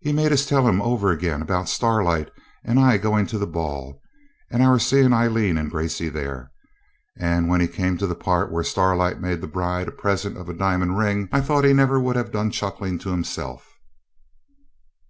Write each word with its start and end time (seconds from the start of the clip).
He 0.00 0.14
made 0.14 0.32
us 0.32 0.46
tell 0.46 0.66
him 0.66 0.80
over 0.80 1.10
again 1.10 1.42
about 1.42 1.68
Starlight 1.68 2.30
and 2.64 2.80
I 2.80 2.96
going 2.96 3.26
to 3.26 3.36
the 3.36 3.46
ball, 3.46 4.00
and 4.50 4.62
our 4.62 4.78
seeing 4.78 5.12
Aileen 5.12 5.58
and 5.58 5.70
Gracey 5.70 6.08
there; 6.08 6.50
and 7.18 7.50
when 7.50 7.60
he 7.60 7.68
came 7.68 7.98
to 7.98 8.06
the 8.06 8.14
part 8.14 8.50
where 8.50 8.64
Starlight 8.64 9.20
made 9.20 9.42
the 9.42 9.46
bride 9.46 9.88
a 9.88 9.92
present 9.92 10.38
of 10.38 10.48
a 10.48 10.54
diamond 10.54 10.96
ring 10.96 11.28
I 11.30 11.42
thought 11.42 11.64
he 11.64 11.74
never 11.74 12.00
would 12.00 12.16
have 12.16 12.32
done 12.32 12.50
chuckling 12.50 12.98
to 13.00 13.10
himself. 13.10 13.68